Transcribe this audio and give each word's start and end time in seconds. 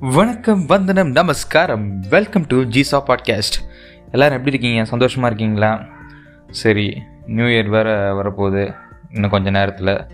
வணக்கம் 0.00 0.66
வந்தனம் 0.66 1.10
நமஸ்காரம். 1.10 2.00
வெல்கம் 2.10 2.44
டு 2.48 2.62
ஜிசா 2.62 3.02
பாட்காஸ்ட் 3.06 3.56
எல்லோரும் 4.10 4.38
எப்படி 4.38 4.56
இருக்கீங்க? 4.56 4.84
சந்தோஷமாக 4.84 5.34
இருக்கீங்களா? 5.34 5.84
சரி 6.50 7.02
நியூ 7.26 7.44
இயர் 7.44 7.68
வேறு 7.68 7.90
வரப்போகுது. 7.90 8.74
இன்னும் 9.12 9.30
கொஞ்சம் 9.30 9.52
நேரத்தில். 9.52 10.06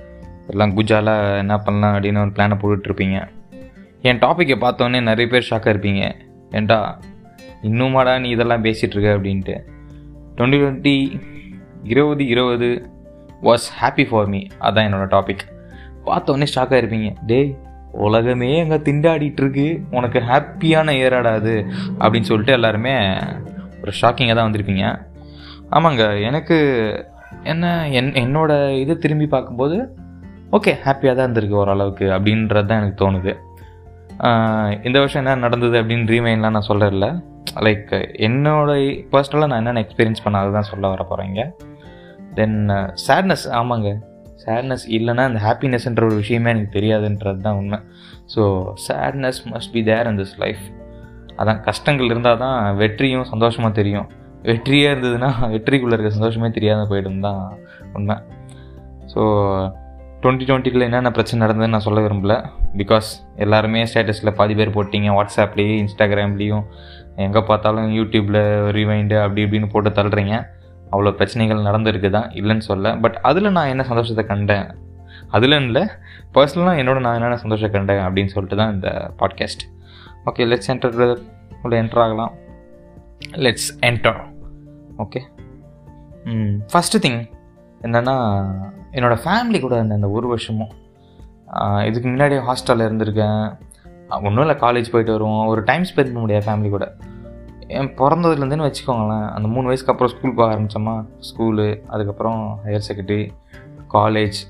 எல்லாம் 0.49 0.77
குஜாலாக 0.77 1.37
என்ன 1.37 1.59
பண்ணலாம் 1.59 1.97
அப்படின்னு 1.97 2.21
ஒரு 2.21 2.31
பிளானை 2.31 2.59
போட்டுட்ருப்பீங்க. 2.59 3.29
என் 4.03 4.19
டாப்பிக்கை 4.19 4.65
பார்த்தோன்னே 4.65 5.03
நிறைய 5.03 5.27
பேர் 5.27 5.47
ஷாக்காக 5.51 5.77
இருப்பீங்க. 5.77 6.15
ஏன்டா 6.51 7.01
இன்னுமாடா 7.63 8.21
நீ 8.21 8.29
இதெல்லாம் 8.29 8.65
பேசிகிட்ருக்க 8.65 9.17
அப்படின்ட்டு. 9.17 9.61
டுவெண்ட்டி 10.37 10.61
டுவெண்ட்டி 10.61 11.21
இருபது 11.83 12.27
இருபது 12.27 12.91
வாஸ் 13.43 13.67
ஹாப்பி 13.81 14.09
ஃபார் 14.09 14.27
மீ 14.27 14.39
அதான் 14.39 14.87
என்னோடய 14.87 15.11
டாபிக் 15.11 15.71
பார்த்தோன்னே 16.07 16.47
ஷாக்காக 16.55 16.81
இருப்பீங்க. 16.85 17.17
டேய் 17.27 17.57
உலகமே 17.99 18.61
அங்கே 18.61 18.75
திண்டாடிட்டு 18.77 19.37
இருக்கு 19.37 19.67
உனக்கு 19.91 20.21
ஹாப்பியான 20.21 20.93
இயராடா 20.93 21.33
அது 21.33 21.55
அப்படின்னு 21.99 22.21
சொல்லிட்டு 22.21 22.53
எல்லாருமே 22.53 22.95
ஒரு 23.81 23.93
ஷாக்கிங்காக 24.03 24.35
தான் 24.35 24.49
வந்திருப்பீங்க 24.51 24.85
ஆமாங்க 25.71 26.21
எனக்கு 26.21 26.57
என்ன 27.45 27.87
என் 27.91 28.13
என்னோட 28.15 28.53
இது 28.75 28.99
திரும்பி 28.99 29.27
பார்க்கும்போது 29.27 29.77
ஓகே 30.51 30.73
ஹாப்பியாக 30.85 31.17
தான் 31.17 31.27
இருந்திருக்கு 31.27 31.55
ஓரளவுக்கு 31.55 32.05
அப்படின்றது 32.11 32.67
தான் 32.67 32.79
எனக்கு 32.79 33.05
தோணுது. 33.05 33.33
இந்த 34.83 34.99
வருஷம் 34.99 35.27
என்ன 35.27 35.35
நடந்தது 35.35 35.83
அப்படின்னு 35.83 36.09
ரீமைன்லாம் 36.09 36.51
நான் 36.51 36.69
சொல்கிறதில்ல 36.69 37.07
லைக் 37.61 37.91
என்னோட 38.19 38.71
பர்சனலாக 39.13 39.47
நான் 39.47 39.59
என்னென்ன 39.59 39.81
எக்ஸ்பீரியன்ஸ் 39.81 40.25
பண்ண 40.25 40.39
அதுதான் 40.39 40.63
சொல்ல 40.63 40.89
வர 40.89 41.07
போகிறேங்க 41.11 41.43
தென் 42.35 42.59
சேட்னஸ் 43.09 43.51
ஆமாங்க. 43.53 43.89
சேட்னஸ் 44.43 44.85
இல்லைன்னா 44.97 45.25
அந்த 45.31 45.41
ஹாப்பினஸ்ன்ற 45.47 46.05
ஒரு 46.09 46.17
விஷயமே 46.23 46.51
எனக்கு 46.55 46.73
தெரியாதுன்றது 46.79 47.41
தான் 47.47 47.59
உண்மை. 47.61 47.79
So 48.35 48.43
sadness 48.87 49.41
must 49.53 49.73
be 49.77 49.83
there 49.91 50.09
in 50.11 50.19
this 50.23 50.37
life 50.45 50.65
அதான் 51.41 51.61
கஷ்டங்கள் 51.69 52.11
இருந்தால் 52.13 52.43
தான் 52.45 52.59
வெற்றியும் 52.81 53.31
சந்தோஷமாக 53.33 53.73
தெரியும். 53.81 54.09
வெற்றியே 54.49 54.89
இருந்ததுன்னா 54.93 55.31
வெற்றிக்குள்ளே 55.55 55.95
இருக்க 55.97 56.11
சந்தோஷமே 56.17 56.51
தெரியாத 56.59 56.83
போயிடும் 56.91 57.25
தான் 57.27 57.41
உண்மை. 57.99 58.17
ஸோ 59.13 59.21
டுவெண்ட்டி 60.23 60.45
டுவெண்ட்டியில் 60.49 60.87
என்னென்ன 60.87 61.11
பிரச்சனை 61.17 61.39
நடந்ததுன்னு 61.45 61.75
நான் 61.75 61.87
சொல்ல 61.87 62.03
விரும்பல. 62.05 62.35
பிகாஸ் 62.81 63.09
எல்லாருமே 63.45 63.81
ஸ்டேட்டஸில் 63.91 64.37
பாதி 64.39 64.55
பேர் 64.59 64.75
போட்டிங்க. 64.77 65.09
வாட்ஸ்அப்லேயும் 65.19 65.81
இன்ஸ்டாகிராம்லேயும் 65.83 66.65
எங்கே 67.25 67.43
பார்த்தாலும் 67.51 67.89
யூடியூப்பில் 67.99 68.41
ரிவைண்டு 68.77 69.17
அப்படி 69.25 69.43
இப்படின்னு 69.47 69.73
போட்டு 69.75 69.91
தள்ளுறீங்க. 69.99 70.37
அவ்வளோ 70.93 71.13
பிரச்சனைகள் 71.19 71.67
நடந்திருக்கு 71.69 72.11
தான் 72.17 72.29
இல்லைன்னு 72.41 72.65
சொல்ல. 72.71 72.95
பட் 73.05 73.17
அதில் 73.31 73.55
நான் 73.57 73.71
என்ன 73.73 73.85
சந்தோஷத்தை 73.91 74.25
கண்டேன்? 74.33 74.69
அதில் 75.37 75.57
இல்லை. 75.69 75.83
பர்சனலாக 76.35 76.81
என்னோட 76.83 76.99
நான் 77.05 77.17
என்னென்ன 77.19 77.39
சந்தோஷம் 77.45 77.75
கண்டேன் 77.77 78.03
அப்படின்னு 78.07 78.33
சொல்லிட்டு 78.35 78.59
தான் 78.61 78.75
இந்த 78.77 78.89
பாட்காஸ்ட் 79.21 79.65
ஓகே 80.31 80.47
லெட்ஸ் 80.51 80.71
என்டர் 80.73 80.97
உள்ள 81.65 81.75
என்டர் 81.83 82.03
ஆகலாம். 82.05 82.33
Let's 83.45 83.71
enter 83.89 84.21
okay 85.05 85.21
first 86.73 87.01
thing 87.05 87.21
என்னென்னா 87.87 88.17
என்னோடய 88.97 89.21
ஃபேமிலி 89.25 89.59
கூட 89.65 89.75
இருந்தேன் 89.79 90.01
இந்த 90.01 90.11
ஒரு 90.19 90.27
வருஷமும் 90.33 90.73
இதுக்கு 91.89 92.07
முன்னாடியே 92.11 92.41
ஹாஸ்டலில் 92.49 92.87
இருந்திருக்கேன். 92.89 93.43
ஒன்றும் 94.27 94.45
இல்லை 94.45 94.57
காலேஜ் 94.63 94.93
போயிட்டு 94.93 95.15
வருவோம். 95.15 95.43
ஒரு 95.53 95.61
டைம் 95.71 95.85
ஸ்பெண்ட் 95.91 96.11
பண்ண 96.11 96.23
முடியாது 96.23 96.47
ஃபேமிலி 96.47 96.71
கூட. 96.75 96.87
என் 97.69 97.91
பிறந்ததுலேருந்துன்னு 97.99 98.67
வச்சுக்கோங்களேன். 98.69 99.29
அந்த 99.35 99.49
மூணு 99.49 99.67
வயசுக்கு 99.67 99.93
அப்புறம் 99.93 100.13
ஸ்கூல் 100.15 100.35
போக 100.35 100.55
ஆரம்பித்தோமா 100.55 101.05
ஸ்கூலு 101.29 101.81
அதுக்கப்புறம் 101.87 102.61
ஹையர் 102.65 102.87
செகண்டரி 102.89 103.33
காலேஜ் 103.93 104.41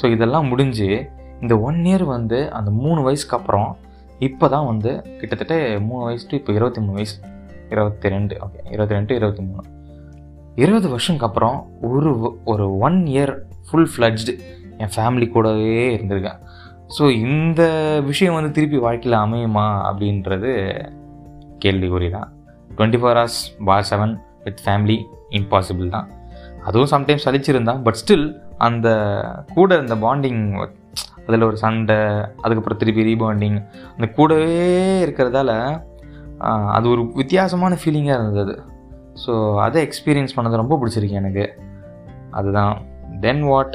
ஸோ 0.00 0.10
இதெல்லாம் 0.10 0.48
முடிஞ்சு 0.48 1.08
இந்த 1.40 1.60
ஒன் 1.60 1.84
இயர் 1.84 2.04
வந்து 2.04 2.50
அந்த 2.50 2.70
மூணு 2.70 3.02
வயசுக்கு 3.02 3.36
அப்புறம் 3.36 3.76
இப்போ 4.20 4.48
தான் 4.48 4.66
வந்து 4.66 5.02
கிட்டத்தட்ட 5.20 5.80
மூணு 5.80 6.04
வயசு 6.04 6.26
டு 6.30 6.36
இப்போ 6.36 6.52
இருபத்தி 6.52 6.80
மூணு 6.80 6.92
வயசு. 6.92 7.16
இருபத்தி 7.70 8.08
ரெண்டு 8.08 8.34
ஓகே 8.44 8.60
இருபத்தி 8.70 8.94
ரெண்டு 8.94 9.14
இருபத்தி 9.14 9.42
மூணு. 9.42 9.62
இருபது 10.54 10.88
வருஷத்துக்கு 10.88 11.26
அப்புறம் 11.26 11.70
ஒரு 11.80 12.40
ஒரு 12.44 12.78
ஒன் 12.78 13.06
இயர் 13.06 13.32
ஃபுல் 13.70 13.90
ஃப்ளட்ஜ்டு 13.96 14.34
என் 14.78 14.92
ஃபேமிலி 14.96 15.28
கூடவே 15.28 15.98
இருந்திருக்கேன். 15.98 16.40
ஸோ 16.98 17.10
இந்த 17.10 17.62
விஷயம் 18.04 18.34
வந்து 18.34 18.50
திருப்பி 18.50 18.76
வாழ்க்கையில் 18.76 19.20
அமையுமா 19.20 19.66
அப்படின்றது 19.88 20.52
கேள்விக்குறி 21.64 22.08
தான் 22.16 22.28
twenty 22.76 22.98
four 23.00 23.18
hours 23.18 23.40
for 23.68 23.86
seven 23.90 24.14
with 24.44 24.62
family 24.64 24.98
impossible 25.38 25.88
தான். 25.96 26.08
அதுவும் 26.68 26.90
சம்டைம்ஸ் 26.92 27.24
சலிச்சிருந்தான் 27.26 27.80
பட் 27.86 27.98
ஸ்டில் 28.00 28.26
அந்த 28.66 28.88
கூட 29.56 29.78
இந்த 29.84 29.94
பாண்டிங் 30.04 30.42
அதில் 31.26 31.46
ஒரு 31.48 31.56
சண்டை 31.62 31.96
அதுக்கப்புறம் 32.42 32.80
திருப்பி 32.80 33.02
ரீபாண்டிங் 33.08 33.58
அந்த 33.94 34.06
கூடவே 34.18 34.52
இருக்கிறதால 35.04 35.50
அது 36.76 36.86
ஒரு 36.94 37.02
வித்தியாசமான 37.20 37.76
ஃபீலிங்காக 37.80 38.18
இருந்தது. 38.20 38.54
ஸோ 39.24 39.32
அதை 39.64 39.78
எக்ஸ்பீரியன்ஸ் 39.86 40.36
பண்ணது 40.36 40.62
ரொம்ப 40.62 40.76
பிடிச்சிருக்கு 40.80 41.20
எனக்கு. 41.22 41.46
அதுதான். 42.38 42.74
தென் 43.24 43.44
வாட் 43.50 43.74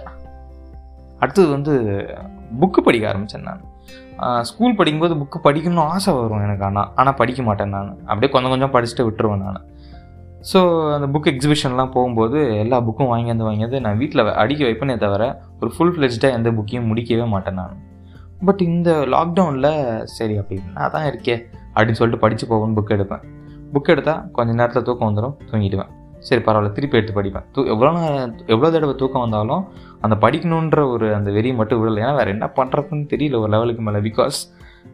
அடுத்தது 1.22 1.48
வந்து 1.56 1.74
புக்கு 2.62 2.80
படிக்க 2.86 3.06
ஆரம்பித்தேன் 3.12 3.48
நான். 3.50 3.64
ஸ்கூல் 4.50 4.76
படிக்கும்போது 4.80 5.16
புக்கு 5.22 5.38
படிக்கணும்னு 5.48 5.86
ஆசை 5.94 6.14
வரும் 6.14 6.44
எனக்கு 6.48 6.66
ஆனால் 6.68 6.90
ஆனால் 6.96 7.18
படிக்க 7.22 7.42
மாட்டேன் 7.48 7.74
நான். 7.76 7.90
அப்படியே 8.10 8.32
கொஞ்சம் 8.34 8.54
கொஞ்சம் 8.54 8.74
படிச்சுட்டு 8.76 9.06
விட்டுருவேன் 9.08 9.44
நான். 9.46 9.64
ஸோ 10.52 10.60
அந்த 10.96 11.08
புக் 11.14 11.30
எக்ஸிபிஷன்லாம் 11.32 11.92
போகும்போது 11.96 12.40
எல்லா 12.64 12.78
புக்கும் 12.88 13.12
வாங்கி 13.14 13.34
வந்து 13.50 13.80
நான் 13.86 14.00
வீட்டில் 14.02 14.24
அடிக்க 14.44 14.62
வைப்பேனே 14.70 14.96
தவிர 15.06 15.24
ஒரு 15.60 15.72
ஃபுல் 15.76 15.94
ஃப்ளெஜ்டாக 15.96 16.38
எந்த 16.40 16.52
புக்கையும் 16.58 16.88
முடிக்கவே 16.92 17.28
மாட்டேன் 17.34 17.60
நான். 17.62 17.76
பட் 18.48 18.62
இந்த 18.70 18.92
லாக்டவுனில் 19.14 19.72
சரி 20.18 20.38
அப்படி 20.38 20.62
நான் 20.78 20.94
தான் 20.96 21.08
இருக்கே 21.12 21.36
அப்படின்னு 21.76 22.00
சொல்லிட்டு 22.00 22.24
படித்து 22.24 22.48
போகணும்னு 22.48 22.78
புக் 22.80 22.96
எடுப்பேன். 22.96 23.24
புக் 23.74 23.92
எடுத்தால் 23.94 24.24
கொஞ்ச 24.38 24.54
நேரத்தில் 24.60 24.88
தூக்கம் 24.88 25.10
வந்துடும் 25.10 25.38
தூங்கிடுவேன். 25.52 25.92
சரி 26.28 26.42
பரவாயில்ல 26.46 26.72
திருப்பி 26.76 26.98
எடுத்து 27.00 27.16
படிப்பேன். 27.20 27.46
தூ 27.54 27.62
எவ்வளோ 27.74 27.92
நேரம் 28.00 28.36
எவ்வளோ 28.54 28.70
தடவை 28.76 28.94
தூக்கம் 29.02 29.24
வந்தாலும் 29.26 29.64
அந்த 30.06 30.16
படிக்கணுன்ற 30.26 30.82
ஒரு 30.94 31.08
அந்த 31.18 31.30
வெறி 31.38 31.50
மட்டும் 31.60 31.80
விடலை. 31.82 32.02
ஏன்னா 32.04 32.16
வேறு 32.20 32.34
என்ன 32.36 32.48
பண்ணுறதுன்னு 32.60 33.08
தெரியல 33.14 33.40
ஒரு 33.44 33.52
லெவலுக்கு 33.56 33.84
மேலே. 33.88 34.02
பிகாஸ் 34.10 34.38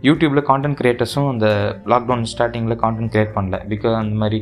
யூடியூப்பில் 0.08 0.44
கான்டென்ட் 0.50 0.80
க்ரியேட்டர்ஸும் 0.80 1.30
அந்த 1.34 1.48
லாக்டவுன் 1.94 2.26
ஸ்டார்டிங்கில் 2.34 2.80
கான்டென்ட் 2.84 3.12
க்ரியேட் 3.14 3.36
பண்ணல. 3.38 3.58
பிகாஸ் 3.74 3.96
அந்த 4.02 4.18
மாதிரி 4.24 4.40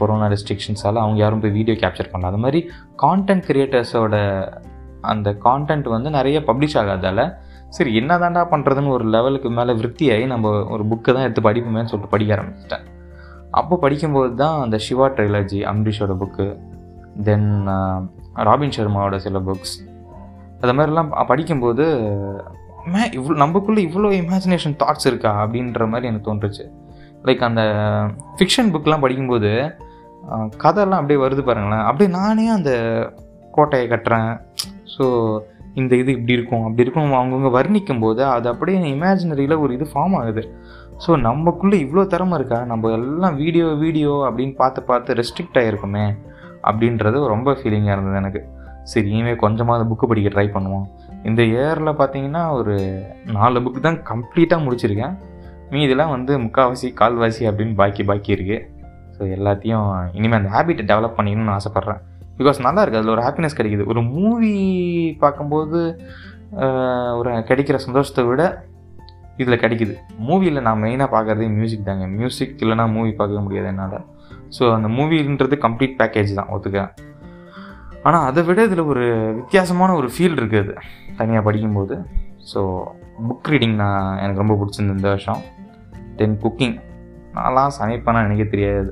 கொரோனா 0.00 0.26
ரெஸ்ட்ரிக்ஷன்ஸால் 0.34 1.00
அவங்க 1.04 1.18
யாரும் 1.22 1.42
போய் 1.44 1.56
வீடியோ 1.58 1.76
கேப்சர் 1.82 2.10
பண்ணல. 2.12 2.30
அது 2.32 2.42
மாதிரி 2.44 2.60
கான்டென்ட் 3.04 3.46
க்ரியேட்டர்ஸோட 3.48 4.16
அந்த 5.12 5.28
கான்டென்ட் 5.46 5.88
வந்து 5.96 6.08
நிறைய 6.18 6.38
பப்ளிஷ் 6.50 6.78
ஆகாதால 6.82 7.20
சரி 7.76 7.90
என்ன 7.98 8.12
தாண்டா 8.22 8.42
பண்ணுறதுன்னு 8.52 8.94
ஒரு 8.94 9.04
லெவலுக்கு 9.14 9.50
மேலே 9.58 9.72
விருத்தியாகி 9.80 10.24
நம்ம 10.32 10.48
ஒரு 10.74 10.84
புக்கை 10.92 11.10
தான் 11.16 11.26
எடுத்து 11.26 11.42
படிப்போமேன்னு 11.48 11.90
சொல்லிட்டு 11.92 12.14
படிக்க 12.14 12.36
ஆரம்பிச்சிட்டேன். 12.36 12.86
அப்போ 13.50 13.76
படிக்கும்போது 13.76 14.34
தான் 14.34 14.60
அந்த 14.60 14.78
சிவா 14.78 15.06
ட்ரைலஜி 15.06 15.60
அம்பரீஷோட 15.72 16.14
புக்கு 16.22 16.46
தென் 17.22 17.48
ராபின் 18.48 18.76
சர்மாவோட 18.76 19.16
சில 19.16 19.38
புக்ஸ் 19.38 19.76
அது 20.60 20.72
மாதிரிலாம் 20.72 21.10
படிக்கும்போது 21.26 21.84
மே 22.92 23.02
இவ்வளோ 23.16 23.34
நமக்குள்ளே 23.34 23.80
இவ்வளோ 23.86 24.10
இமேஜினேஷன் 24.20 24.76
தாட்ஸ் 24.82 25.06
இருக்கா 25.06 25.44
அப்படின்ற 25.44 25.88
மாதிரி 25.88 26.08
எனக்கு 26.08 26.28
தோன்றுச்சு. 26.28 26.64
லைக் 27.24 27.42
அந்த 27.48 27.62
ஃபிக்ஷன் 28.36 28.70
புக்லாம் 28.74 29.00
படிக்கும்போது 29.00 29.50
கதைலாம் 30.64 31.00
அப்படியே 31.00 31.20
வருது 31.24 31.42
பாருங்களேன். 31.42 31.84
அப்படியே 31.84 32.10
நானே 32.10 32.48
அந்த 32.48 32.70
கோட்டையை 33.52 33.88
கட்டுறேன். 33.88 34.30
ஸோ 34.94 35.04
இந்த 35.80 35.92
இது 36.02 36.10
இப்படி 36.16 36.36
இருக்கும் 36.38 36.64
அப்படி 36.66 36.84
இருக்கும். 36.84 37.12
அவங்கவுங்க 37.18 37.50
வர்ணிக்கும் 37.58 38.02
போது 38.04 38.22
அது 38.34 38.46
அப்படியே 38.52 38.78
இமேஜினரியில் 38.94 39.60
ஒரு 39.64 39.72
இது 39.76 39.86
ஃபார்ம் 39.92 40.16
ஆகுது. 40.20 40.42
ஸோ 41.04 41.10
நமக்குள்ளே 41.26 41.76
இவ்வளோ 41.84 42.02
திறமை 42.14 42.36
இருக்கா? 42.38 42.58
நம்ம 42.70 42.90
எல்லாம் 42.96 43.36
வீடியோ 43.42 43.66
வீடியோ 43.84 44.14
அப்படின்னு 44.28 44.54
பார்த்து 44.62 44.80
பார்த்து 44.90 45.16
ரெஸ்ட்ரிக்ட் 45.20 45.60
ஆகிருக்குமே 45.60 46.06
அப்படின்றது 46.68 47.20
ரொம்ப 47.34 47.52
ஃபீலிங்காக 47.60 47.94
இருந்தது 47.96 48.18
எனக்கு. 48.22 48.42
சரி 48.90 49.08
இனிமேல் 49.14 49.40
கொஞ்சமாக 49.44 49.84
புக்கு 49.90 50.06
படிக்க 50.10 50.28
ட்ரை 50.34 50.46
பண்ணுவோம். 50.56 50.86
இந்த 51.28 51.40
இயரில் 51.52 51.98
பார்த்தீங்கன்னா 52.00 52.42
ஒரு 52.58 52.74
நாலு 53.36 53.62
புக்கு 53.64 53.80
தான் 53.86 53.98
கம்ப்ளீட்டாக 54.10 54.64
முடிச்சிருக்கேன். 54.66 55.16
மீதிலாம் 55.72 56.12
வந்து 56.16 56.32
முக்கால்வாசி 56.44 56.88
கால்வாசி 57.00 57.42
அப்படின்னு 57.50 57.74
பாக்கி 57.80 58.04
பாக்கி 58.10 58.30
இருக்குது 58.36 58.58
ஸோ 59.16 59.26
எல்லாத்தையும் 59.36 59.88
இனிமேல் 60.18 60.38
அந்த 60.40 60.50
ஹேபிட்டை 60.54 60.84
டெவலப் 60.90 61.16
பண்ணிக்கணும்னு 61.18 61.54
ஆசைப்பட்றேன். 61.56 62.00
பிகாஸ் 62.40 62.58
நல்லா 62.66 62.82
இருக்குது 62.82 63.02
அதில் 63.02 63.14
ஒரு 63.16 63.24
ஹாப்பினஸ் 63.26 63.58
கிடைக்குது. 63.58 63.86
ஒரு 63.92 64.02
மூவி 64.16 64.54
பார்க்கும்போது 65.24 65.80
ஒரு 67.20 67.30
கிடைக்கிற 67.50 67.76
சந்தோஷத்தை 67.86 68.22
விட 68.30 68.42
இதில் 69.42 69.62
கிடைக்குது. 69.64 69.94
மூவியில் 70.28 70.64
நான் 70.66 70.80
மெயினாக 70.84 71.08
பார்க்குறதே 71.12 71.46
மியூசிக் 71.58 71.86
தாங்க. 71.90 72.06
மியூசிக் 72.16 72.62
இல்லைனா 72.64 72.84
மூவி 72.96 73.12
பார்க்க 73.20 73.44
முடியாது 73.44 73.68
என்னால். 73.72 74.00
ஸோ 74.56 74.62
அந்த 74.76 74.88
மூவின்றது 74.96 75.56
கம்ப்ளீட் 75.66 75.94
பேக்கேஜ் 76.00 76.32
தான் 76.38 76.50
ஒத்துக்க? 76.54 76.80
ஆனால் 78.08 78.24
அதை 78.28 78.42
விட 78.48 78.60
இதில் 78.68 78.88
ஒரு 78.92 79.04
வித்தியாசமான 79.38 79.94
ஒரு 80.00 80.08
ஃபீல் 80.14 80.36
இருக்குது 80.40 80.74
தனியாக 81.18 81.42
படிக்கும்போது. 81.46 81.96
ஸோ 82.50 82.60
புக் 83.28 83.48
ரீடிங் 83.52 83.76
நான் 83.82 84.18
எனக்கு 84.22 84.42
ரொம்ப 84.42 84.54
பிடிச்சிருந்த 84.60 84.96
இந்த 84.98 85.08
வருஷம். 85.14 85.40
தென் 86.20 86.36
குக்கிங் 86.44 86.76
நான்லாம் 87.36 87.74
சமைப்பேனா 87.78 88.22
எனக்கே 88.26 88.46
தெரியாது. 88.54 88.90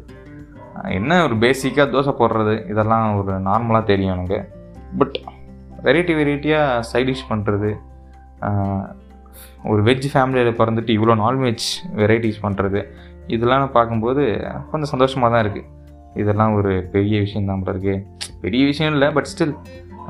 என்ன 0.98 1.18
ஒரு 1.26 1.34
பேசிக்காக 1.44 1.86
தோசை 1.94 2.12
போடுறது? 2.20 2.54
இதெல்லாம் 2.72 3.06
ஒரு 3.20 3.32
நார்மலாக 3.48 3.88
தெரியும் 3.90 4.14
எனக்கு. 4.16 4.38
பட் 5.00 5.16
வெரைட்டி 5.86 6.14
வெரைட்டியாக 6.20 6.84
சைட் 6.90 7.08
டிஷ் 7.10 7.28
பண்ணுறது 7.30 7.70
ஒரு 9.70 9.80
வெஜ் 9.88 10.06
ஃபேமிலியில் 10.12 10.58
பிறந்துட்டு 10.60 10.92
இவ்வளோ 10.96 11.14
நான்வெஜ் 11.24 11.66
வெரைட்டிஸ் 12.00 12.44
பண்ணுறது 12.44 12.80
இதெல்லாம் 13.34 13.62
நான் 13.62 13.76
பார்க்கும்போது 13.76 14.22
கொஞ்சம் 14.70 14.90
சந்தோஷமாக 14.92 15.30
தான் 15.32 15.42
இருக்குது 15.44 15.66
இதெல்லாம் 16.22 16.54
ஒரு 16.58 16.72
பெரிய 16.94 17.16
விஷயம் 17.24 17.48
தான் 17.50 17.64
இருக்கு. 17.74 17.94
பெரிய 18.44 18.62
விஷயம் 18.70 18.94
இல்லை 18.96 19.08
பட் 19.16 19.30
ஸ்டில் 19.32 19.54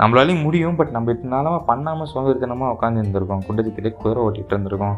நம்மளாலையும் 0.01 0.43
முடியும். 0.45 0.77
பட் 0.79 0.93
நம்ம 0.95 1.13
இத்தனாலமாக 1.15 1.61
பண்ணாமல் 1.71 2.09
சோம்பேறித்தனமாக 2.11 2.75
உட்காந்து 2.75 3.01
இருந்திருக்கோம். 3.03 3.43
குண்டத்துக்கிட்டே 3.47 3.91
குதிரை 4.03 4.21
ஓட்டிகிட்டு 4.25 4.55
இருந்திருக்கோம். 4.55 4.97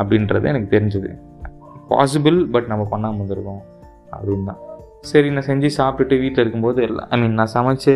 அப்படின்றது 0.00 0.50
எனக்கு 0.52 0.70
தெரிஞ்சது. 0.76 1.10
பாசிபிள் 1.90 2.38
பட் 2.54 2.70
நம்ம 2.72 2.86
பண்ணாமல் 2.94 3.20
இருந்திருக்கோம். 3.20 3.62
அப்படின்னு 4.16 4.48
தான். 4.50 4.62
சரி 5.04 5.30
நான் 5.30 5.46
செஞ்சு 5.46 5.68
சாப்பிட்டுட்டு 5.78 6.16
வீட்டில் 6.20 6.42
இருக்கும்போது 6.44 6.82
எல்லாம் 6.82 7.08
ஐ 7.10 7.20
மீன் 7.20 7.34
நான் 7.34 7.54
சமைச்சு 7.54 7.92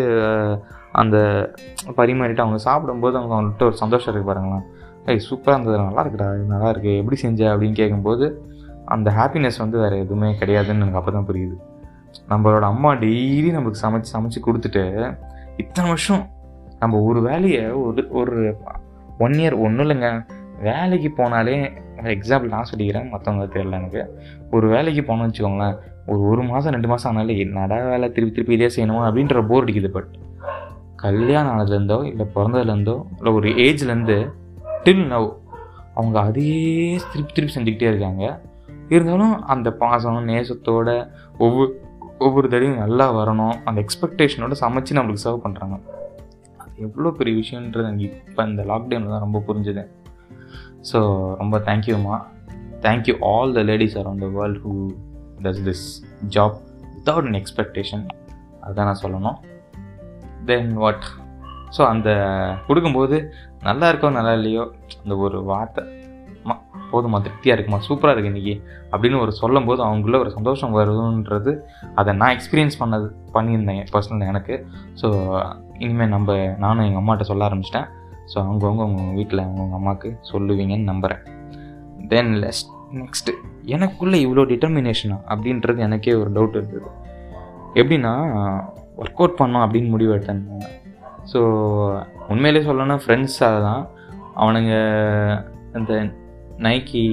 அந்த 0.92 1.16
பரிமாறிட்டு 1.98 2.44
அவங்க 2.44 2.58
சாப்பிடும்போது 2.58 3.18
அவங்க 3.18 3.34
அவங்கள்ட்ட 3.34 3.62
ஒரு 3.62 3.76
சந்தோஷம் 3.76 4.14
இருக்குது 4.14 4.30
பாருங்களேன். 4.30 4.64
ஏய் 5.06 5.24
சூப்பராக 5.28 5.56
இருந்தது 5.56 5.78
நல்லா 5.78 6.02
இருக்குடா 6.04 6.28
இது 6.36 6.44
நல்லா 6.44 6.68
இருக்குது 6.72 6.96
எப்படி 6.96 7.16
செஞ்ச 7.16 7.40
அப்படின்னு 7.54 7.72
கேட்கும்போது 7.72 8.26
அந்த 8.84 9.10
ஹாப்பினஸ் 9.10 9.58
வந்து 9.58 9.78
வேறு 9.78 9.96
எதுவுமே 9.98 10.28
கிடையாதுன்னு 10.40 10.84
எனக்கு 10.84 11.00
அப்போ 11.00 11.10
தான் 11.10 11.28
புரியுது. 11.28 11.56
நம்மளோட 12.28 12.60
அம்மா 12.60 12.94
டெய்லி 12.94 13.50
நமக்கு 13.50 13.82
சமைச்சு 13.84 14.12
சமைச்சு 14.16 14.40
கொடுத்துட்டு 14.46 14.84
இத்தனை 15.56 15.88
வருஷம் 15.88 16.24
நம்ம 16.78 17.00
ஒரு 17.00 17.20
வேலையை 17.20 17.64
ஒரு 17.70 18.08
ஒரு 18.10 18.56
ஒன் 19.18 19.32
இயர் 19.32 19.56
ஒன்றும் 19.58 19.84
இல்லைங்க. 19.86 20.08
வேலைக்கு 20.60 21.10
போனாலே 21.16 21.56
எக்ஸாம்பிள் 22.16 22.54
நான் 22.54 22.70
சொல்லிக்கிறேன் 22.72 23.10
மற்றவங்க 23.12 23.46
தெரியல 23.56 23.78
எனக்கு. 23.80 24.02
ஒரு 24.50 24.68
வேலைக்கு 24.68 25.02
போனோம்னு 25.08 25.30
வச்சுக்கோங்களேன் 25.30 25.76
ஒரு 26.06 26.22
ஒரு 26.28 26.42
மாதம் 26.42 26.72
ரெண்டு 26.72 26.88
மாதம் 26.88 27.08
ஆனாலே 27.10 27.34
என்னடா 27.38 27.76
வேலை 27.88 28.12
திருப்பி 28.12 28.34
திருப்பி 28.34 28.54
இதே 28.54 28.68
செய்யணுமா 28.76 29.02
அப்படின்ற 29.08 29.40
போர் 29.46 29.64
அடிக்குது 29.64 29.90
பட் 29.90 30.12
கல்யாணம் 30.96 31.52
ஆனதுலேருந்தோ 31.52 31.98
இல்லை 32.04 32.26
பிறந்ததுலேருந்தோ 32.34 32.96
இல்லை 33.16 33.32
ஒரு 33.32 33.48
ஏஜ்லேருந்து 33.66 34.16
டில் 34.84 35.06
நவ் 35.06 35.28
அவங்க 35.94 36.20
அதையே 36.20 36.98
திருப்பி 37.12 37.32
திருப்பி 37.32 37.54
செஞ்சுக்கிட்டே 37.54 37.88
இருக்காங்க. 37.88 38.40
இருந்தாலும் 38.88 39.34
அந்த 39.44 39.68
பாசம் 39.72 40.28
நேசத்தோட 40.28 40.88
ஒவ்வொரு 41.38 41.70
ஒவ்வொரு 42.18 42.48
தடையும் 42.48 42.76
நல்லா 42.76 43.06
வரணும். 43.16 43.54
அந்த 43.64 43.84
எக்ஸ்பெக்டேஷனோட 43.84 44.54
சமைச்சு 44.60 44.96
நம்மளுக்கு 44.98 45.24
சர்வ் 45.24 45.44
பண்ணுறாங்க 45.44 45.76
அது 46.56 46.72
எவ்வளோ 46.76 47.10
பெரிய 47.10 47.42
விஷயன்றது 47.42 47.88
எனக்கு 47.90 48.08
இப்போ 48.28 48.42
இந்த 48.44 48.62
லாக்டவுனில் 48.62 49.14
தான் 49.14 49.24
ரொம்ப 49.26 49.42
புரிஞ்சுது. 49.48 49.84
ஸோ 50.92 50.98
ரொம்ப 51.36 51.58
தேங்க்யூம்மா 51.58 52.18
thank you 52.80 53.14
all 53.20 53.52
the 53.52 53.62
ladies 53.62 53.98
around 53.98 54.24
the 54.26 54.30
world 54.38 54.60
who 54.64 54.72
does 55.44 55.62
this 55.68 55.86
job 56.36 56.56
without 56.94 57.28
an 57.30 57.38
expectation 57.40 58.04
அதுதான் 58.64 58.88
நான் 58.90 59.02
சொல்லணும். 59.04 59.38
தென் 60.50 60.70
வாட் 60.82 61.06
ஸோ 61.76 61.82
அந்த 61.92 62.10
கொடுக்கும்போது 62.66 63.16
நல்லா 63.68 63.88
இருக்கோ 63.90 64.08
நல்லா 64.18 64.32
இல்லையோ 64.38 64.64
அந்த 65.02 65.14
ஒரு 65.26 65.38
வார்த்தை 65.50 65.82
மா 66.48 66.54
போதுமா 66.92 67.18
திருப்தியாக 67.24 67.56
இருக்குமா 67.56 67.78
சூப்பராக 67.88 68.14
இருக்குது 68.14 68.32
இன்றைக்கி 68.32 68.54
அப்படின்னு 68.92 69.18
ஒரு 69.24 69.32
சொல்லும் 69.40 69.66
போது 69.68 69.80
அவங்களுக்குள்ள 69.84 70.18
ஒரு 70.24 70.30
சந்தோஷம் 70.36 70.74
வருதுன்றது 70.78 71.52
அதை 72.00 72.10
நான் 72.20 72.34
எக்ஸ்பீரியன்ஸ் 72.36 72.80
பண்ணது 72.80 73.06
பண்ணியிருந்தேன் 73.36 73.90
பர்சனல் 73.94 74.30
எனக்கு. 74.32 74.56
ஸோ 75.00 75.08
இனிமேல் 75.84 76.12
நம்ம 76.16 76.36
நானும் 76.64 76.84
எங்கள் 76.86 77.02
அம்மாட்ட 77.02 77.26
சொல்ல 77.30 77.48
ஆரம்பிச்சிட்டேன். 77.48 77.88
ஸோ 78.32 78.36
அவங்கவுங்க 78.44 78.82
அவங்க 78.86 79.04
வீட்டில் 79.18 79.44
அவங்கவுங்க 79.44 79.78
அம்மாவுக்கு 79.80 80.10
சொல்லுவீங்கன்னு 80.32 80.90
நம்புகிறேன் 80.92 81.22
தென் 82.12 82.32
லெஸ் 82.42 82.62
நெக்ஸ்ட்டு 83.00 83.32
எனக்குள்ளே 83.74 84.18
இவ்வளோ 84.24 84.42
டிட்டர்மினேஷனா 84.52 85.16
அப்படின்றது 85.32 85.78
எனக்கே 85.86 86.14
ஒரு 86.22 86.30
டவுட் 86.36 86.56
இருந்தது. 86.58 86.88
எப்படின்னா 87.80 88.12
ஒர்க் 89.02 89.20
அவுட் 89.22 89.38
பண்ணோம் 89.40 89.64
அப்படின்னு 89.64 89.92
முடிவு 89.94 90.14
எடுத்தேன். 90.14 90.42
ஸோ 91.32 91.40
உண்மையிலே 92.32 92.62
சொல்லணும்னா 92.68 92.98
ஃப்ரெண்ட்ஸாக 93.04 93.60
தான். 93.66 93.82
அவனுங்க 94.42 94.72
இந்த 95.80 95.92
நைக்கி 96.66 97.04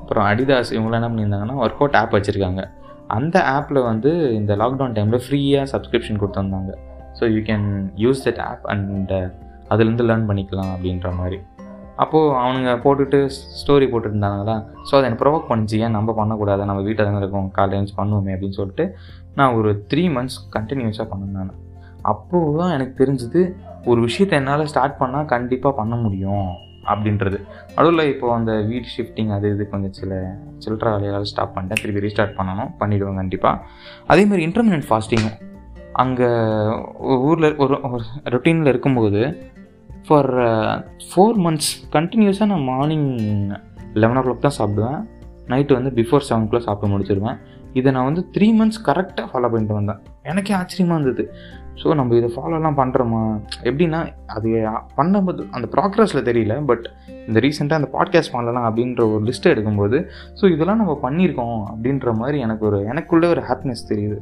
அப்புறம் 0.00 0.26
அடிதாஸ் 0.30 0.74
இவங்களாம் 0.76 1.00
என்ன 1.00 1.10
பண்ணியிருந்தாங்கன்னா 1.12 1.56
ஒர்க் 1.64 1.82
அவுட் 1.82 1.98
ஆப் 2.00 2.14
வச்சுருக்காங்க. 2.16 2.62
அந்த 3.16 3.36
ஆப்பில் 3.56 3.86
வந்து 3.90 4.10
இந்த 4.38 4.52
லாக்டவுன் 4.62 4.96
டைமில் 4.96 5.24
ஃப்ரீயாக 5.26 5.66
சப்ஸ்கிரிப்ஷன் 5.74 6.20
கொடுத்துருந்தாங்க. 6.22 6.72
So 7.18 7.24
you 7.34 7.40
can 7.50 7.68
use 8.04 8.24
that 8.26 8.42
app 8.48 8.66
and 8.74 9.12
அதுலேருந்து 9.72 10.08
லேர்ன் 10.10 10.28
பண்ணிக்கலாம் 10.30 10.72
அப்படின்ற 10.74 11.10
மாதிரி. 11.20 11.38
அப்போது 12.02 12.34
அவனுங்க 12.42 12.72
போட்டுட்டு 12.84 13.18
ஸ்டோரி 13.60 13.86
போட்டுருந்தாங்களா 13.92 14.56
ஸோ 14.88 14.92
அதை 14.96 15.04
எனக்கு 15.08 15.22
ப்ரொவோக் 15.22 15.48
பண்ணிச்சு. 15.50 15.76
ஏன் 15.84 15.96
நம்ம 15.98 16.14
பண்ணக்கூடாது? 16.20 16.68
நம்ம 16.70 16.82
வீட்டில் 16.88 17.08
தானே 17.08 17.20
இருக்கோம். 17.22 17.48
காலேஜ் 17.58 17.90
பண்ணுவோமே 17.98 18.34
அப்படின்னு 18.34 18.58
சொல்லிட்டு 18.60 18.84
நான் 19.38 19.56
ஒரு 19.58 19.70
த்ரீ 19.90 20.04
மந்த்ஸ் 20.16 20.38
கண்டினியூஸாக 20.56 21.06
பண்ணேன் 21.12 21.36
நான். 21.40 21.58
அப்போது 22.12 22.56
தான் 22.60 22.72
எனக்கு 22.76 22.94
தெரிஞ்சுது 23.02 23.40
ஒரு 23.90 24.00
விஷயத்தை 24.06 24.36
என்னால் 24.40 24.70
ஸ்டார்ட் 24.72 24.96
பண்ணால் 25.02 25.28
கண்டிப்பாக 25.34 25.74
பண்ண 25.80 25.94
முடியும் 26.04 26.48
அப்படின்றது. 26.92 27.38
நடுவில் 27.76 28.10
இப்போ 28.12 28.26
அந்த 28.36 28.52
வீட் 28.70 28.92
ஷிஃப்டிங் 28.94 29.30
அது 29.36 29.46
இது 29.54 29.64
கொஞ்சம் 29.72 29.94
சில 30.00 30.12
சில்லற 30.64 30.88
வேலையால் 30.94 31.28
ஸ்டாப் 31.32 31.54
பண்ணிட்டேன். 31.56 31.82
திருப்பி 31.82 32.04
ரீஸ்டார்ட் 32.06 32.38
பண்ணணும். 32.38 32.70
பண்ணிவிடுவேன் 32.80 33.20
கண்டிப்பாக 33.22 33.64
அதேமாதிரி 34.12 34.44
இன்டர்மீடியட் 34.48 34.88
ஃபாஸ்டிங்கும் 34.90 35.36
அங்கே 36.02 36.30
ஊரில் 37.28 37.56
ஒரு 37.64 37.76
ரொட்டீனில் 38.34 38.72
இருக்கும்போது 38.72 39.22
ஃபார் 40.06 40.30
ஃபோர் 41.08 41.38
மந்த்ஸ் 41.44 41.70
கண்டினியூஸாக 41.96 42.50
நான் 42.52 42.66
மார்னிங் 42.72 43.08
லெவன் 44.02 44.18
ஓ 44.20 44.24
கிளாக் 44.24 44.46
தான் 44.46 44.58
சாப்பிடுவேன். 44.58 45.00
நைட்டு 45.52 45.76
வந்து 45.78 45.90
பிஃபோர் 45.98 46.26
செவன் 46.28 46.46
ஓ 46.46 46.50
கிளாக் 46.50 46.66
சாப்பிட்டு 46.68 46.92
முடிச்சிருவேன். 46.94 47.38
இதை 47.78 47.88
நான் 47.94 48.08
வந்து 48.10 48.22
த்ரீ 48.34 48.48
மந்த்ஸ் 48.58 48.82
கரெக்டாக 48.88 49.26
ஃபாலோ 49.30 49.48
பண்ணிட்டு 49.52 49.78
வந்தேன். 49.78 50.00
எனக்கே 50.30 50.54
ஆச்சரியமாக 50.60 50.96
இருந்தது. 50.98 51.24
ஸோ 51.80 51.88
நம்ம 51.98 52.14
இதை 52.18 52.28
ஃபாலோலாம் 52.36 52.78
பண்ணுறோமா 52.78 53.20
எப்படின்னா 53.68 53.98
அது 54.36 54.48
பண்ணும்போது 54.96 55.42
அந்த 55.56 55.66
ப்ராக்ரஸில் 55.74 56.26
தெரியல 56.28 56.54
பட் 56.70 56.86
இந்த 57.28 57.38
ரீசெண்டாக 57.44 57.80
அந்த 57.80 57.90
பாட்காஸ்ட் 57.96 58.32
பண்ணலாம் 58.36 58.66
அப்படின்ற 58.68 59.02
ஒரு 59.12 59.22
லிஸ்ட்டை 59.28 59.52
எடுக்கும்போது 59.54 59.98
ஸோ 60.40 60.44
இதெல்லாம் 60.54 60.80
நம்ம 60.82 60.94
பண்ணியிருக்கோம் 61.04 61.60
அப்படின்ற 61.72 62.14
மாதிரி 62.20 62.38
எனக்கு 62.46 62.66
ஒரு 62.70 62.80
எனக்குள்ளே 62.92 63.28
ஒரு 63.34 63.44
ஹாப்பினஸ் 63.50 63.88
தெரியுது. 63.90 64.18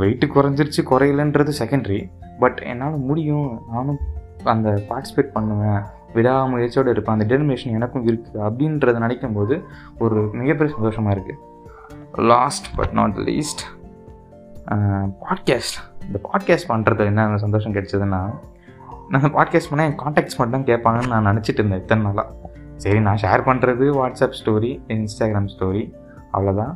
வெயிட்டு 0.00 0.26
குறைஞ்சிருச்சு 0.34 0.82
குறையலன்றது 0.92 1.54
செகண்டரி 1.60 2.00
பட் 2.42 2.60
என்னால் 2.72 2.98
முடியும். 3.10 3.48
நானும் 3.74 4.00
அந்த 4.44 4.84
பார்ட்டிசிபேட் 4.88 5.32
பண்ணுவேன் 5.32 5.82
விடாமுயற்சியோடு 6.14 6.88
இருப்பேன் 6.88 7.12
அந்த 7.12 7.36
டெர்மினேஷன் 7.36 7.66
எனக்கும் 7.66 8.06
இருக்குது 8.06 8.38
அப்படின்றத 8.46 8.98
நினைக்கும் 8.98 9.32
போது 9.32 9.64
ஒரு 9.98 10.30
மிகப்பெரிய 10.32 10.74
சந்தோஷமாக 10.74 11.16
இருக்குது 11.16 11.38
last 12.28 12.76
but 12.76 12.90
not 12.90 13.16
least 13.18 13.62
podcast 15.22 16.06
இந்த 16.06 16.20
பாட்காஸ்ட் 16.24 16.68
பண்ணுறது 16.68 17.04
என்ன 17.04 17.36
சந்தோஷம் 17.36 17.74
கிடைச்சதுன்னா 17.74 18.30
நான் 19.10 19.32
பாட்காஸ்ட் 19.32 19.70
பண்ணால் 19.72 19.84
என் 19.84 19.96
காண்டாக்ட்ஸ் 19.96 20.38
மட்டும் 20.38 20.52
தான் 20.52 20.64
கேட்பாங்கன்னு 20.64 21.06
நான் 21.06 21.36
நினச்சிட்டு 21.36 21.56
இருந்தேன் 21.56 21.80
இத்தனை 21.80 22.02
நாளாக 22.02 22.28
சரி 22.76 23.00
நான் 23.00 23.16
ஷேர் 23.16 23.44
பண்ணுறது 23.44 23.84
வாட்ஸ்அப் 23.84 24.36
ஸ்டோரி 24.44 24.80
இன்ஸ்டாகிராம் 24.88 25.50
ஸ்டோரி 25.58 25.92
அவ்வளோதான் 26.32 26.74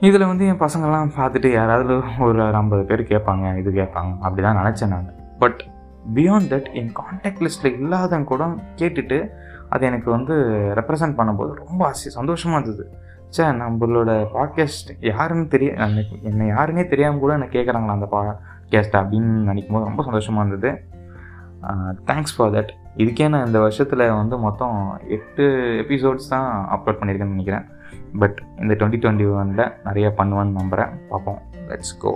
இதில் 0.00 0.26
வந்து 0.26 0.46
என் 0.46 0.58
பசங்கள்லாம் 0.58 1.16
பார்த்துட்டு 1.16 1.52
யாராவது 1.52 2.02
ஒரு 2.20 2.52
ஐம்பது 2.54 2.84
பேர் 2.84 3.02
கேட்பாங்க 3.02 3.58
இது 3.58 3.70
கேட்பாங்க 3.70 4.16
அப்படி 4.20 4.42
தான் 4.42 4.56
நினச்சேன் 4.56 4.88
நான். 4.88 5.10
பட் 5.38 5.60
பியாண்ட் 6.16 6.50
தட் 6.52 6.68
என் 6.80 6.92
காண்டாக்ட் 6.98 7.42
லிஸ்ட்டில் 7.44 7.78
இல்லாதவங்க 7.80 8.30
கூட 8.32 8.44
கேட்டுட்டு 8.80 9.18
அது 9.74 9.86
எனக்கு 9.90 10.08
வந்து 10.10 10.34
ரெப்ரசன்ட் 10.78 11.18
பண்ணும்போது 11.18 11.52
ரொம்ப 11.62 11.80
ஆசை 11.88 12.10
சந்தோஷமாக 12.18 12.58
இருந்தது. 12.58 12.84
சே 13.34 13.44
நம்மளோட 13.60 14.10
பாட்காஸ்ட் 14.34 14.90
யாருன்னு 15.10 15.46
தெரிய 15.48 15.70
என்னை 16.30 16.46
யாருன்னே 16.54 16.84
தெரியாமல் 16.88 17.22
கூட 17.24 17.32
என்னை 17.38 17.48
கேட்குறாங்களா 17.54 17.96
அந்த 17.98 18.08
பாட்காஸ்ட் 18.14 18.98
அப்படின்னு 19.00 19.32
நினைக்கும் 19.50 19.76
போது 19.76 19.88
ரொம்ப 19.90 20.02
சந்தோஷமாக 20.08 20.44
இருந்தது. 20.44 20.72
தேங்க்ஸ் 22.10 22.34
ஃபார் 22.36 22.52
தட் 22.56 22.72
இதுக்கே 23.02 23.28
நான் 23.32 23.46
இந்த 23.46 23.58
வருஷத்தில் 23.64 24.04
வந்து 24.20 24.36
மொத்தம் 24.46 24.76
எட்டு 25.16 25.44
எபிசோட்ஸ் 25.82 26.30
தான் 26.34 26.48
அப்லோட் 26.74 26.98
பண்ணியிருக்கேன்னு 27.00 27.36
நினைக்கிறேன். 27.36 27.66
பட் 28.20 28.38
இந்த 28.62 28.72
டுவெண்ட்டி 28.78 29.00
டுவெண்ட்டி 29.02 29.26
ஒனில் 29.40 29.64
நிறையா 29.88 30.10
பண்ணுவேன்னு 30.20 30.58
நம்புகிறேன் 30.60 30.92
பார்ப்போம். 31.10 31.40
Let's 31.70 31.96
go 32.04 32.12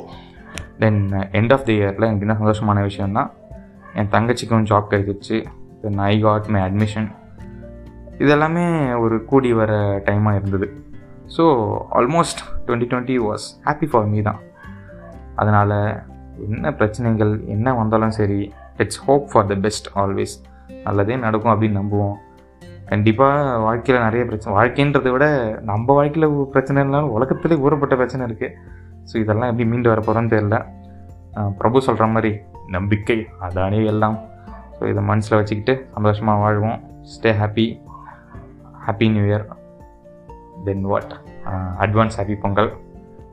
then 0.83 1.01
end 1.41 1.55
of 1.57 1.67
the 1.69 1.75
இயரில் 1.81 2.09
எனக்கு 2.09 2.27
என்ன 2.27 2.39
சந்தோஷமான 2.43 2.83
விஷயம்னா 2.91 3.25
என் 4.01 4.11
தங்கச்சிக்கும் 4.15 4.67
ஜாப் 4.71 4.91
கிடைச்சிச்சு. 4.93 5.37
Then 5.83 6.01
I 6.11 6.15
got 6.27 6.49
my 6.55 6.61
admission 6.67 7.09
இதெல்லாமே 8.25 8.67
ஒரு 9.05 9.17
கூடி 9.31 9.51
வர 9.61 9.73
டைமாக 10.07 10.39
இருந்தது. 10.41 10.67
So 11.37 11.45
almost 11.99 12.41
twenty 12.67 12.89
twenty 12.91 13.17
was 13.27 13.47
happy 13.67 13.87
for 13.93 14.07
me 14.13 14.21
தான். 14.29 14.41
அதனால் 15.41 15.75
என்ன 16.47 16.73
பிரச்சனைகள் 16.81 17.33
என்ன 17.55 17.75
வந்தாலும் 17.81 18.15
சரி 18.21 18.41
it's 18.85 19.03
hope 19.07 19.27
for 19.33 19.49
the 19.51 19.57
best 19.67 19.89
always 20.03 20.35
நல்லதே 20.87 21.17
நடக்கும் 21.27 21.53
அப்படின்னு 21.53 21.81
நம்புவோம். 21.81 22.17
கண்டிப்பாக 22.91 23.59
வாழ்க்கையில் 23.67 24.05
நிறைய 24.07 24.25
பிரச்சனை 24.31 24.53
வாழ்க்கைன்றதை 24.59 25.11
விட 25.15 25.27
நம்ம 25.71 25.87
வாழ்க்கையில் 25.99 26.35
பிரச்சனை 26.55 26.79
இல்லைனாலும் 26.83 27.15
உலகத்துலேயே 27.19 27.63
ஊறப்பட்ட 27.67 27.95
பிரச்சனை 28.01 28.23
இருக்குது 28.29 28.53
ஸோ 29.11 29.15
இதெல்லாம் 29.23 29.51
எப்படி 29.53 29.67
மீண்டு 29.73 29.91
வர 29.93 30.01
போகிறோன்னு 30.07 30.33
தெரியல. 30.35 30.59
பிரபு 31.61 31.87
சொல்கிற 31.87 32.07
மாதிரி 32.13 32.33
நம்பிக்கை 32.75 33.19
அதானே 33.47 33.81
எல்லாம். 33.93 34.17
ஸோ 34.77 34.83
இதை 34.93 35.03
மனசில் 35.11 35.39
வச்சுக்கிட்டு 35.39 35.75
சந்தோஷமாக 35.95 36.43
வாழ்வோம். 36.45 36.79
Stay 37.13 37.33
happy 37.41 37.67
happy 38.87 39.09
new 39.15 39.25
year 39.31 39.47
then 40.67 40.85
what 40.93 41.15
advance 41.85 42.19
happy 42.21 42.37
Pongal. 42.45 42.71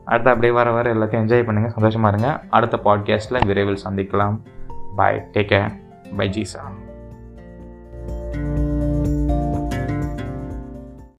அடுத்து 0.06 0.32
அப்படியே 0.34 0.54
வர 0.60 0.72
வர 0.78 0.94
எல்லாத்தையும் 0.96 1.24
என்ஜாய் 1.26 1.46
பண்ணுங்கள் 1.50 1.76
சந்தோஷமாக 1.78 2.12
இருங்க. 2.14 2.32
அடுத்த 2.58 2.80
பாட்காஸ்ட்டில் 2.88 3.46
விரைவில் 3.52 3.84
சந்திக்கலாம். 3.86 4.38
பாய் 5.00 5.24
டேக் 5.36 5.52
கேர் 5.54 5.72
பை 6.20 6.30
ஜீசா 6.38 6.64
thank 8.34 8.58
you 8.58 8.63